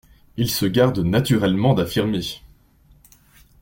[0.35, 2.41] Ils se gardent naturellement d'affirmer.